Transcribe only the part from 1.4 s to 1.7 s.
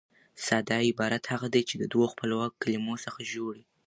دئ،